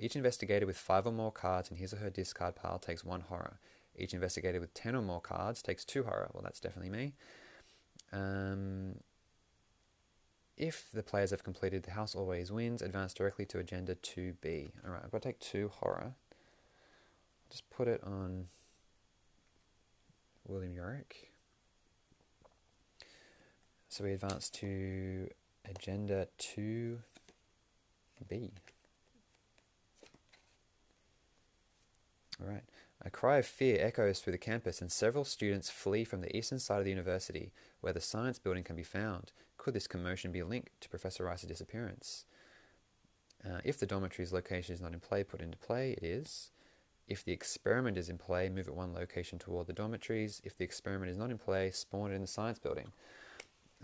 [0.01, 3.21] Each investigator with five or more cards in his or her discard pile takes one
[3.21, 3.61] horror.
[3.97, 6.31] Each investigator with ten or more cards takes two horror.
[6.35, 7.13] Well, that's definitely me.
[8.13, 8.97] Um,
[10.57, 14.71] if the players have completed the house always wins, advance directly to agenda 2B.
[14.85, 16.13] Alright, I've got to take two horror.
[17.51, 18.47] Just put it on
[20.47, 21.31] William Yorick.
[23.89, 25.29] so we advance to
[25.69, 26.99] agenda 2B.
[32.41, 32.65] All right.
[33.05, 36.59] A cry of fear echoes through the campus, and several students flee from the eastern
[36.59, 39.31] side of the university, where the science building can be found.
[39.65, 42.27] Could this commotion be linked to Professor Rice's disappearance?
[43.43, 46.51] Uh, if the dormitory's location is not in play, put into play, it is.
[47.09, 50.43] If the experiment is in play, move it one location toward the dormitories.
[50.45, 52.93] If the experiment is not in play, spawn it in the science building.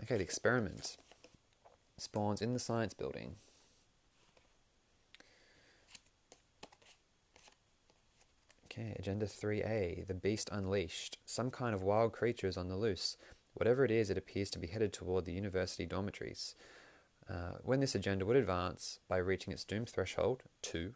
[0.03, 0.97] Okay, the experiment
[1.97, 3.37] spawns in the science building.
[8.65, 11.17] Okay, Agenda 3A The Beast Unleashed.
[11.25, 13.17] Some kind of wild creature is on the loose.
[13.53, 16.55] Whatever it is, it appears to be headed toward the university dormitories.
[17.29, 20.93] Uh, when this agenda would advance by reaching its doom threshold, 2,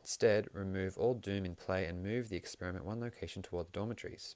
[0.00, 4.34] instead remove all doom in play and move the experiment one location toward the dormitories.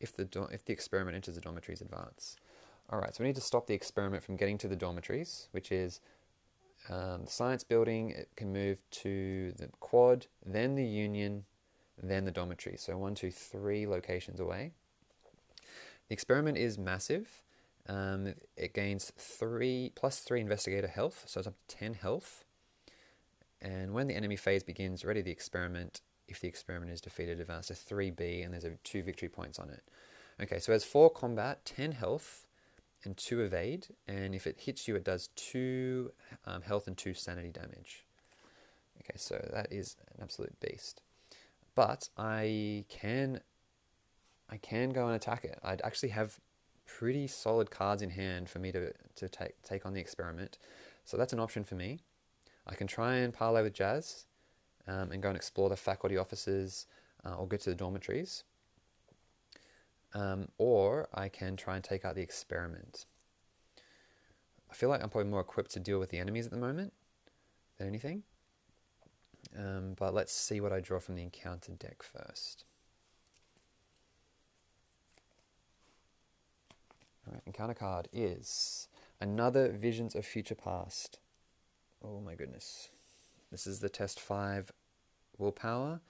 [0.00, 2.36] If the, do- if the experiment enters the dormitories, advance.
[2.92, 6.00] Alright, so we need to stop the experiment from getting to the dormitories, which is
[6.88, 11.44] um, the science building, it can move to the quad, then the union,
[12.02, 12.76] then the dormitory.
[12.76, 14.72] So one, two, three locations away.
[16.08, 17.42] The experiment is massive.
[17.88, 22.44] Um, it gains three plus three investigator health, so it's up to ten health.
[23.60, 26.00] And when the enemy phase begins, ready the experiment.
[26.26, 29.68] If the experiment is defeated, advance to 3B, and there's a, two victory points on
[29.68, 29.82] it.
[30.40, 32.46] Okay, so it has four combat, 10 health,
[33.04, 33.88] and two evade.
[34.08, 36.12] And if it hits you, it does two
[36.46, 38.06] um, health and two sanity damage.
[39.00, 41.02] Okay, so that is an absolute beast
[41.74, 43.40] but I can
[44.50, 45.58] I can go and attack it.
[45.62, 46.38] I'd actually have
[46.86, 50.58] pretty solid cards in hand for me to, to take take on the experiment.
[51.04, 52.00] So that's an option for me.
[52.66, 54.26] I can try and parlay with Jazz
[54.86, 56.86] um, and go and explore the faculty offices
[57.24, 58.44] uh, or get to the dormitories.
[60.14, 63.06] Um, or I can try and take out the experiment.
[64.70, 66.92] I feel like I'm probably more equipped to deal with the enemies at the moment
[67.78, 68.22] than anything.
[69.58, 72.64] Um, but let's see what I draw from the encounter deck first.
[77.46, 78.88] Encounter card is
[79.20, 81.18] another Visions of Future Past.
[82.02, 82.90] Oh my goodness.
[83.50, 84.72] This is the test 5
[85.38, 86.00] willpower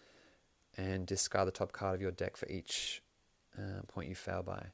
[0.77, 3.03] and discard the top card of your deck for each
[3.59, 4.67] uh, point you fail by.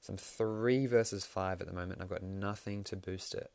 [0.00, 3.50] So I'm 3 versus 5 at the moment and I've got nothing to boost it.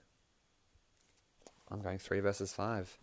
[1.70, 2.98] I'm going 3 versus 5.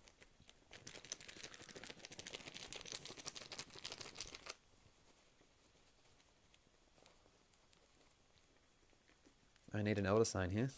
[9.80, 10.68] I need an elder sign here.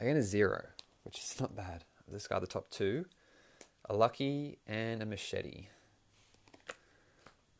[0.00, 0.64] I a zero,
[1.02, 1.84] which is not bad.
[2.10, 3.04] This guy, the top two,
[3.84, 5.66] a lucky and a machete.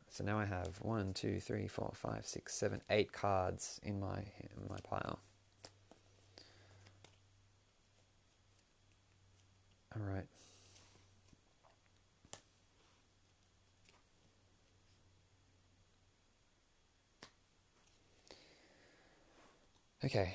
[0.08, 4.16] So now I have one, two, three, four, five, six, seven, eight cards in my
[4.16, 5.18] in my pile.
[9.94, 10.24] All right.
[20.10, 20.34] Okay,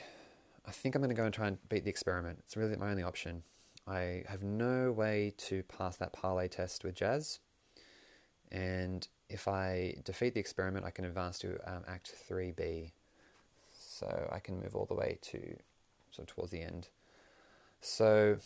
[0.66, 2.40] I think I'm going to go and try and beat the experiment.
[2.46, 3.44] It's really my only option.
[3.86, 7.40] I have no way to pass that parlay test with Jazz.
[8.50, 12.94] And if I defeat the experiment, I can advance to um, Act 3B.
[13.78, 15.40] So I can move all the way to
[16.10, 16.88] sort of towards the end.
[17.82, 18.38] So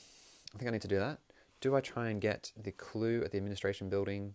[0.55, 1.19] I think I need to do that.
[1.61, 4.33] Do I try and get the clue at the administration building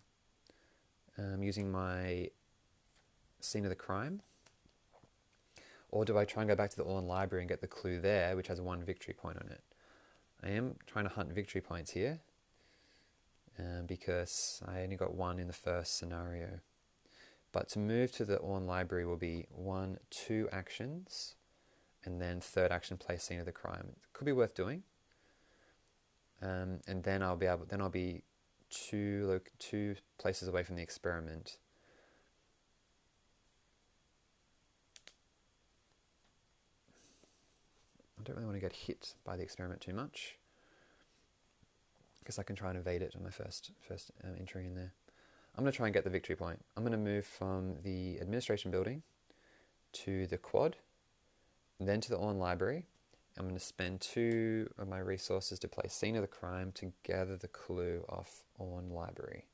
[1.19, 2.29] um, using my
[3.41, 4.23] scene of the crime?
[5.95, 8.01] Or do I try and go back to the Orne Library and get the clue
[8.01, 9.63] there, which has one victory point on it?
[10.43, 12.19] I am trying to hunt victory points here
[13.61, 16.59] um, because I only got one in the first scenario.
[17.53, 21.37] But to move to the Orne Library will be one, two actions,
[22.05, 23.91] and then third action play scene of the crime.
[23.91, 24.83] It could be worth doing.
[26.43, 27.67] Um, and then I'll be able.
[27.67, 28.25] Then I'll be
[28.69, 31.59] two like two places away from the experiment.
[38.25, 40.37] I don't really want to get hit by the experiment too much.
[42.21, 44.95] Because I can try and evade it on my first first uh, entry in there.
[45.55, 46.65] I'm going to try and get the victory point.
[46.75, 49.03] I'm going to move from the administration building
[49.93, 50.77] to the quad,
[51.79, 52.87] then to the Orne Library.
[53.37, 56.93] I'm going to spend two of my resources to play scene of the crime to
[57.03, 59.45] gather the clue off Orne Library.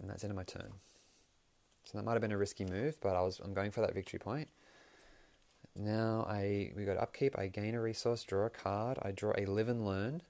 [0.00, 0.72] And that's the end of my turn.
[1.84, 3.94] So that might have been a risky move, but I was I'm going for that
[3.94, 4.48] victory point.
[5.76, 7.38] Now I we got upkeep.
[7.38, 8.98] I gain a resource, draw a card.
[9.02, 10.22] I draw a live and learn.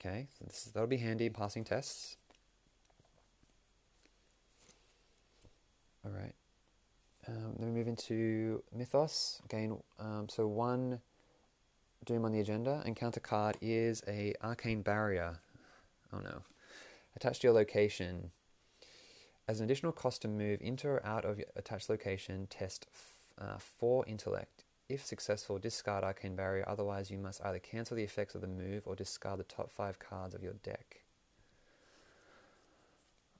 [0.00, 2.16] Okay, so is, that'll be handy in passing tests.
[6.04, 6.34] All right.
[7.26, 9.42] Um, then we move into mythos.
[9.48, 11.00] Gain um, so one
[12.06, 12.82] doom on the agenda.
[12.86, 15.40] Encounter card is a arcane barrier.
[16.12, 16.42] Oh no!
[17.16, 18.30] Attached to your location,
[19.48, 22.86] as an additional cost to move into or out of your attached location, test
[23.38, 24.64] uh, 4 intellect.
[24.90, 28.82] If successful, discard Arcane Barrier, otherwise, you must either cancel the effects of the move
[28.86, 31.02] or discard the top 5 cards of your deck.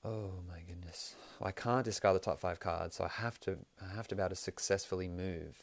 [0.03, 1.15] Oh my goodness.
[1.39, 4.15] Well, I can't discard the top 5 cards, so I have to I have to
[4.17, 5.63] be able to successfully move.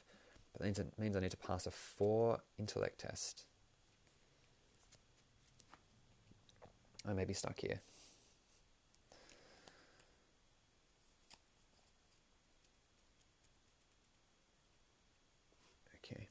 [0.54, 3.46] But that means I need to pass a 4 intellect test.
[7.08, 7.82] I may be stuck here.
[16.06, 16.28] Okay.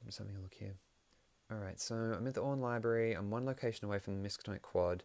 [0.11, 0.75] just having a look here.
[1.51, 3.13] Alright, so I'm at the Orne Library.
[3.13, 5.03] I'm one location away from the Miskatonic Quad.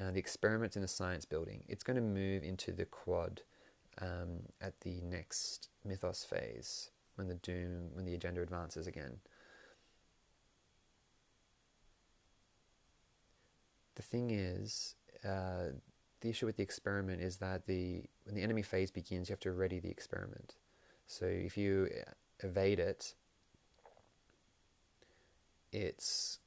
[0.00, 1.62] Uh, the experiment's in the science building.
[1.68, 3.42] It's going to move into the quad
[4.00, 9.18] um, at the next Mythos phase when the Doom, when the agenda advances again.
[13.94, 15.74] The thing is, uh,
[16.22, 19.40] the issue with the experiment is that the when the enemy phase begins, you have
[19.40, 20.56] to ready the experiment.
[21.06, 21.88] So if you
[22.40, 23.14] evade it,
[25.72, 26.38] it's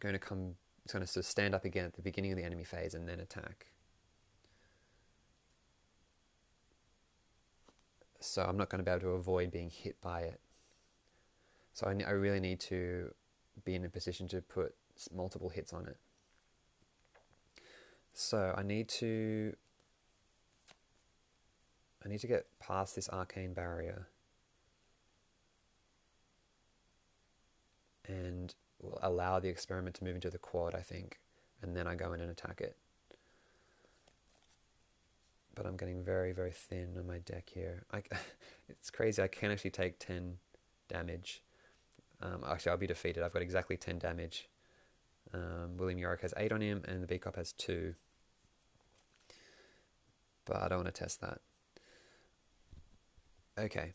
[0.00, 0.54] going to come
[0.84, 2.94] it's going to sort of stand up again at the beginning of the enemy phase
[2.94, 3.66] and then attack.
[8.18, 10.40] So I'm not going to be able to avoid being hit by it.
[11.72, 13.14] So I, I really need to
[13.64, 14.74] be in a position to put
[15.14, 15.96] multiple hits on it.
[18.14, 19.54] So I need to
[22.04, 24.08] I need to get past this arcane barrier
[28.06, 28.54] and
[29.02, 31.20] allow the experiment to move into the quad, I think,
[31.62, 32.76] and then I go in and attack it.
[35.54, 37.84] But I'm getting very, very thin on my deck here.
[37.92, 38.02] I,
[38.68, 39.22] it's crazy.
[39.22, 40.38] I can actually take 10
[40.88, 41.42] damage.
[42.20, 43.22] Um, actually, I'll be defeated.
[43.22, 44.48] I've got exactly 10 damage.
[45.34, 47.94] Um, William Yorick has 8 on him, and the Beat Cop has 2.
[50.44, 51.40] But I don't want to test that.
[53.58, 53.92] Okay.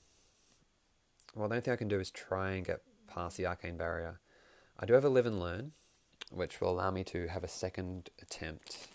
[1.36, 4.20] Well, the only thing I can do is try and get past the arcane barrier.
[4.80, 5.72] I do have a live and learn,
[6.32, 8.88] which will allow me to have a second attempt.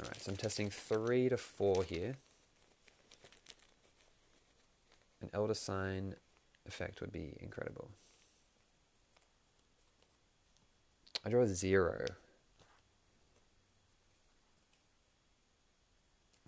[0.00, 2.14] Alright, so I'm testing three to four here.
[5.20, 6.14] An Elder Sign
[6.66, 7.90] effect would be incredible.
[11.24, 12.04] I draw a zero.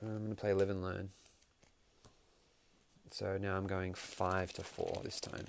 [0.01, 1.09] Um, I'm going to play live and learn.
[3.11, 5.47] So now I'm going five to four this time.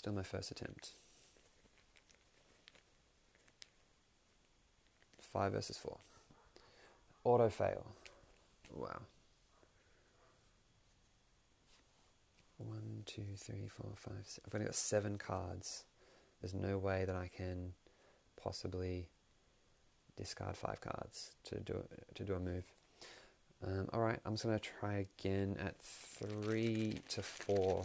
[0.00, 0.92] Still my first attempt.
[5.30, 5.98] 5 versus 4.
[7.24, 7.84] Auto fail.
[8.74, 9.02] Wow.
[12.56, 14.26] One, two, three, four, five.
[14.46, 15.84] I've only got 7 cards.
[16.40, 17.74] There's no way that I can
[18.42, 19.10] possibly
[20.16, 21.84] discard 5 cards to do,
[22.14, 22.64] to do a move.
[23.62, 27.84] Um, Alright, I'm just going to try again at 3 to 4.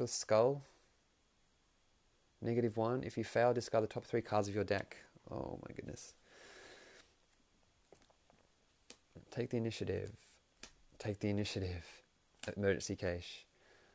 [0.00, 0.62] Mortal Skull.
[2.40, 3.02] Negative one.
[3.04, 4.96] If you fail, discard the top three cards of your deck.
[5.30, 6.14] Oh my goodness.
[9.30, 10.12] Take the initiative.
[10.98, 11.84] Take the initiative.
[12.56, 13.44] Emergency cache.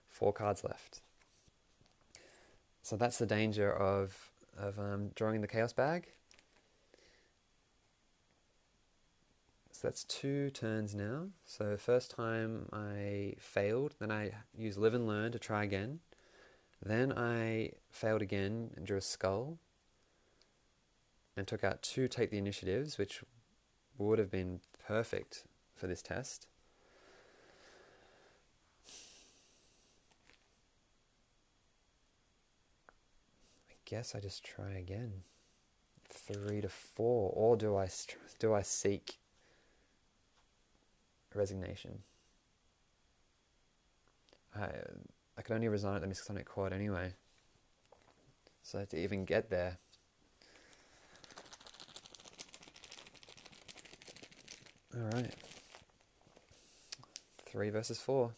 [0.07, 1.01] Four cards left.
[2.83, 4.29] So that's the danger of
[4.59, 6.09] of um, drawing the chaos bag.
[9.85, 11.27] That's two turns now.
[11.45, 15.99] So first time I failed, then I use live and learn to try again.
[16.83, 19.59] Then I failed again and drew a skull.
[21.37, 23.21] And took out two take the initiatives, which
[23.99, 25.43] would have been perfect
[25.75, 26.47] for this test.
[33.69, 35.21] I guess I just try again.
[36.09, 37.87] Three to four, or do I
[38.39, 39.19] do I seek
[41.35, 41.99] resignation?
[44.55, 44.69] I
[45.37, 47.13] I could only resign at the Miskatonic Quad anyway.
[48.63, 49.77] So to even get there.
[54.97, 55.33] Alright.
[57.45, 58.31] Three versus four.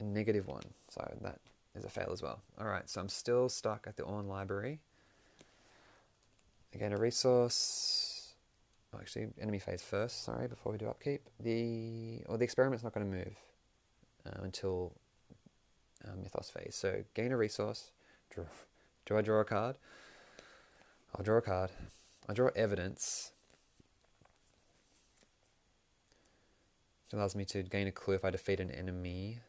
[0.00, 0.62] Negative one.
[0.88, 1.40] So that
[1.74, 2.42] is a fail as well.
[2.60, 4.80] Alright, so I'm still stuck at the Orne Library.
[6.74, 8.03] Again, a resource.
[9.00, 10.24] Actually, enemy phase first.
[10.24, 11.22] Sorry, before we do upkeep.
[11.40, 13.36] The or the experiment's not going to move
[14.26, 14.92] uh, until
[16.04, 16.74] uh, mythos phase.
[16.74, 17.90] So gain a resource.
[18.30, 18.44] Draw.
[19.06, 19.76] Do I draw a card?
[21.14, 21.70] I'll draw a card.
[22.28, 23.32] I draw evidence.
[27.12, 29.40] It allows me to gain a clue if I defeat an enemy.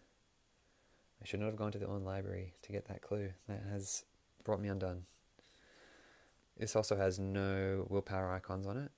[1.21, 3.31] I should not have gone to the Orne library to get that clue.
[3.47, 4.03] That has
[4.43, 5.05] brought me undone.
[6.57, 8.91] This also has no willpower icons on it.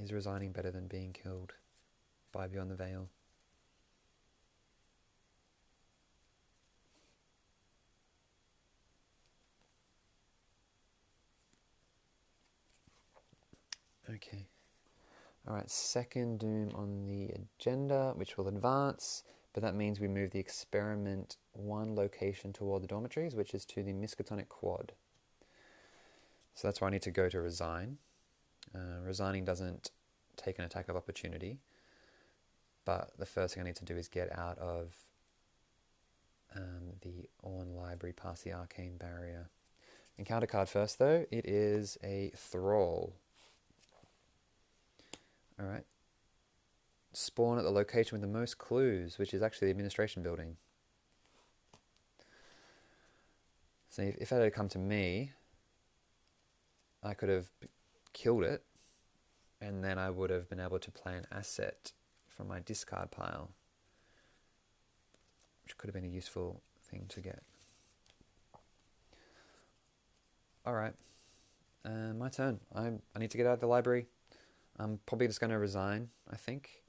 [0.00, 1.52] Is resigning better than being killed
[2.32, 3.10] by Beyond the Veil?
[14.08, 14.46] Okay.
[15.46, 19.22] Alright, second Doom on the agenda, which will advance,
[19.52, 23.82] but that means we move the experiment one location toward the dormitories, which is to
[23.82, 24.92] the Miskatonic Quad.
[26.54, 27.98] So that's where I need to go to resign.
[28.74, 29.90] Uh, resigning doesn't
[30.36, 31.58] take an attack of opportunity,
[32.84, 34.94] but the first thing I need to do is get out of
[36.54, 39.48] um, the Orne Library past the Arcane Barrier.
[40.18, 41.24] Encounter card first, though.
[41.30, 43.14] It is a Thrall.
[45.60, 45.84] Alright.
[47.12, 50.56] Spawn at the location with the most clues, which is actually the administration building.
[53.88, 55.32] So if, if it had come to me,
[57.02, 57.48] I could have
[58.12, 58.64] killed it,
[59.60, 61.92] and then I would have been able to play an asset
[62.28, 63.50] from my discard pile,
[65.64, 67.42] which could have been a useful thing to get.
[70.66, 70.94] Alright,
[71.84, 72.60] uh, my turn.
[72.74, 74.06] I, I need to get out of the library.
[74.78, 76.82] I'm probably just going to resign, I think.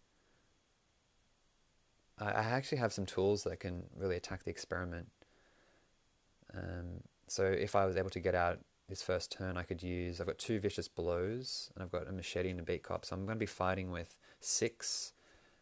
[2.20, 5.10] I, I actually have some tools that can really attack the experiment.
[6.54, 8.60] Um, so if I was able to get out
[8.92, 10.20] this first turn, I could use.
[10.20, 13.06] I've got two vicious blows, and I've got a machete and a beat cop.
[13.06, 15.14] So I'm going to be fighting with six,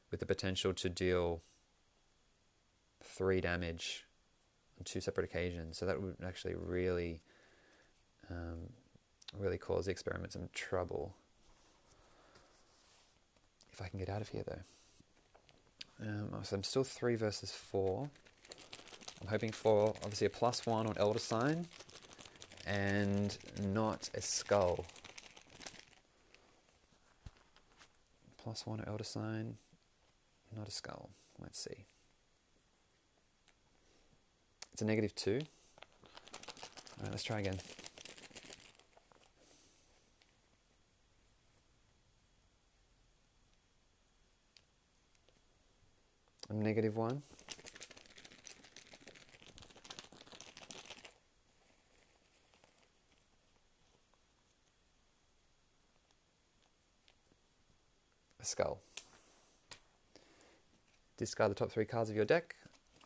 [0.09, 1.43] with the potential to deal
[3.03, 4.05] three damage
[4.79, 5.77] on two separate occasions.
[5.77, 7.21] So that would actually really,
[8.31, 8.71] um,
[9.37, 11.13] really cause the experiment some trouble
[13.71, 16.07] if I can get out of here though.
[16.07, 18.09] Um, so I'm still three versus four.
[19.21, 21.67] I'm hoping for obviously a plus one on Elder Sign
[22.69, 24.85] and not a skull.
[28.37, 29.57] Plus one Elder Sign,
[30.55, 31.09] not a skull.
[31.41, 31.85] Let's see.
[34.71, 35.41] It's a negative two.
[36.97, 37.57] Alright, let's try again.
[46.49, 47.21] a negative 1.
[58.49, 58.79] Skull.
[61.17, 62.55] Discard the top three cards of your deck.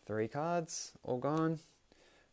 [0.05, 1.59] Three cards, all gone.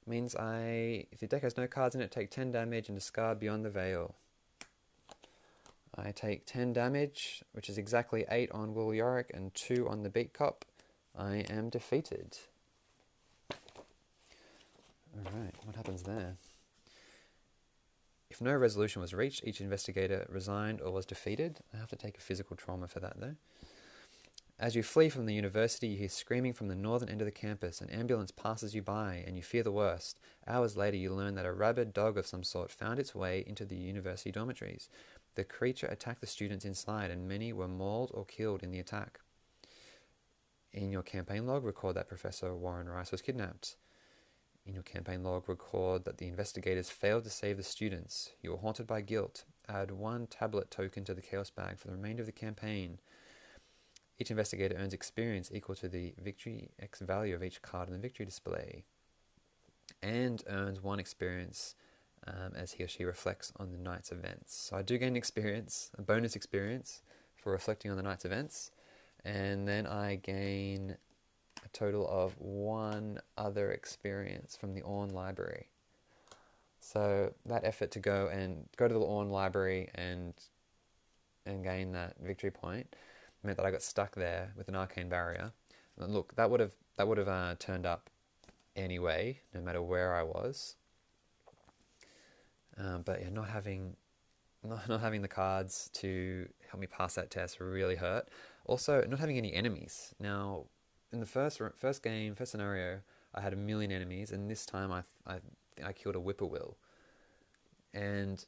[0.07, 3.39] Means I, if your deck has no cards in it, take 10 damage and discard
[3.39, 4.15] Beyond the Veil.
[5.97, 10.11] I take 10 damage, which is exactly 8 on Will Yorick and 2 on the
[10.11, 10.65] Beat Cop.
[11.17, 12.39] I am defeated.
[15.17, 16.37] Alright, what happens there?
[18.31, 21.59] If no resolution was reached, each investigator resigned or was defeated.
[21.75, 23.35] I have to take a physical trauma for that though.
[24.59, 27.33] As you flee from the university, you hear screaming from the northern end of the
[27.33, 27.81] campus.
[27.81, 30.21] An ambulance passes you by, and you fear the worst.
[30.47, 33.65] Hours later, you learn that a rabid dog of some sort found its way into
[33.65, 34.91] the university dormitories.
[35.35, 39.21] The creature attacked the students inside, and many were mauled or killed in the attack.
[40.75, 43.77] In your campaign log, record that Professor Warren Rice was kidnapped.
[44.71, 48.31] In your campaign log, record that the investigators failed to save the students.
[48.41, 49.43] You are haunted by guilt.
[49.69, 53.01] Add one tablet token to the Chaos bag for the remainder of the campaign.
[54.17, 57.99] Each investigator earns experience equal to the victory X value of each card in the
[57.99, 58.85] victory display,
[60.05, 61.75] and earns one experience
[62.29, 64.55] um, as he or she reflects on the night's events.
[64.55, 67.03] So I do gain experience, a bonus experience
[67.35, 68.71] for reflecting on the night's events
[69.25, 70.97] and then I gain
[71.65, 75.69] a total of one other experience from the Orne Library.
[76.81, 80.35] So that effort to go and go to the Orne Library and
[81.47, 82.95] and gain that victory point
[83.43, 85.53] meant that I got stuck there with an arcane barrier.
[85.99, 88.11] And look, that would have that would have uh, turned up
[88.77, 90.77] anyway, no matter where I was.
[92.77, 93.97] Um, but yeah, not having
[94.63, 98.29] not, not having the cards to help me pass that test really hurt.
[98.65, 100.15] Also, not having any enemies.
[100.21, 100.67] Now,
[101.13, 103.01] in the first first game, first scenario,
[103.35, 105.39] I had a million enemies, and this time I I,
[105.85, 106.77] I killed a whippoorwill.
[107.93, 108.45] And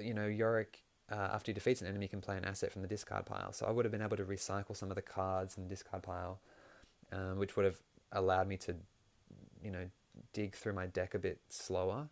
[0.00, 2.88] you know, Yorick, uh, after he defeats an enemy, can play an asset from the
[2.88, 3.52] discard pile.
[3.52, 6.02] So I would have been able to recycle some of the cards in the discard
[6.02, 6.40] pile,
[7.12, 7.78] um, which would have
[8.12, 8.74] allowed me to,
[9.62, 9.88] you know,
[10.32, 12.08] dig through my deck a bit slower.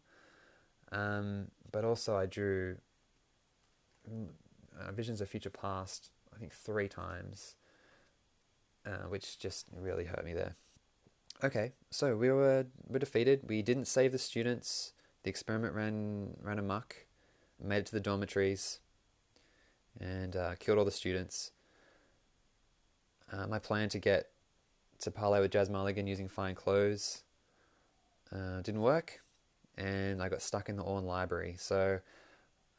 [0.92, 2.76] Um, but also, I drew
[4.08, 7.56] uh, Visions of Future Past, I think, three times,
[8.86, 10.56] uh, which just really hurt me there.
[11.44, 13.40] Okay, so we were, were defeated.
[13.48, 14.92] We didn't save the students.
[15.24, 17.06] The experiment ran ran amok,
[17.60, 18.80] made it to the dormitories,
[20.00, 21.52] and uh, killed all the students.
[23.32, 24.30] Uh, my plan to get
[25.00, 27.22] to parlay with Jazz Mulligan using fine clothes
[28.32, 29.20] uh, didn't work,
[29.76, 31.56] and I got stuck in the Orne library.
[31.58, 32.00] So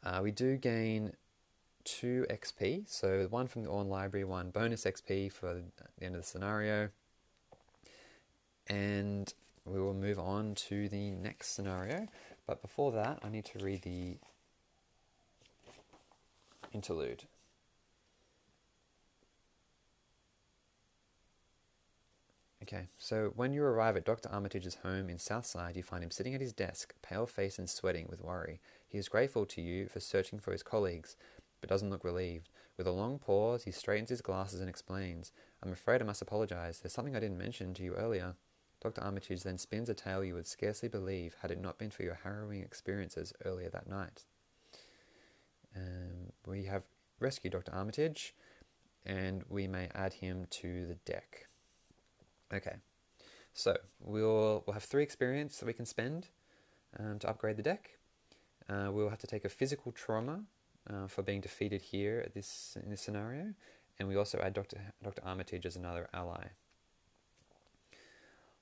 [0.03, 1.13] uh, we do gain
[1.83, 2.83] two XP.
[2.87, 6.89] So one from the Orne library, one bonus XP for the end of the scenario.
[8.67, 9.33] And
[9.65, 12.07] we will move on to the next scenario.
[12.47, 14.17] But before that, I need to read the
[16.73, 17.23] interlude.
[22.63, 24.29] Okay, so when you arrive at Dr.
[24.29, 28.07] Armitage's home in Southside, you find him sitting at his desk, pale faced and sweating
[28.09, 28.61] with worry.
[28.87, 31.17] He is grateful to you for searching for his colleagues,
[31.63, 32.49] but doesn't look relieved.
[32.77, 35.31] With a long pause, he straightens his glasses and explains,
[35.63, 36.79] I'm afraid I must apologize.
[36.79, 38.35] There's something I didn't mention to you earlier.
[38.81, 39.01] Dr.
[39.01, 42.19] Armitage then spins a tale you would scarcely believe had it not been for your
[42.21, 44.25] harrowing experiences earlier that night.
[45.73, 46.83] Um, we have
[47.21, 47.73] rescued Dr.
[47.73, 48.35] Armitage,
[49.05, 51.47] and we may add him to the deck.
[52.53, 52.75] Okay,
[53.53, 56.27] so we'll, we'll have three experience that we can spend
[56.99, 57.91] um, to upgrade the deck.
[58.67, 60.43] Uh, we'll have to take a physical trauma
[60.89, 63.53] uh, for being defeated here at this in this scenario,
[63.99, 64.77] and we also add Dr.
[65.03, 65.21] Dr.
[65.25, 66.47] Armitage as another ally.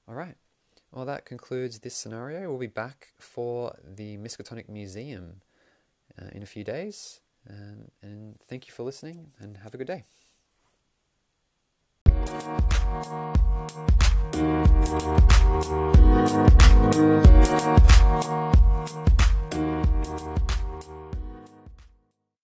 [0.08, 0.36] All right.
[0.92, 2.50] Well, that concludes this scenario.
[2.50, 5.42] We'll be back for the Miskatonic Museum
[6.22, 7.22] uh, in a few days.
[7.50, 10.04] Um, and thank you for listening and have a good day.